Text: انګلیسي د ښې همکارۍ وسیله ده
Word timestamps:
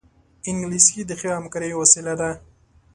انګلیسي 0.49 0.99
د 1.05 1.11
ښې 1.19 1.29
همکارۍ 1.37 1.71
وسیله 1.75 2.13
ده 2.19 2.29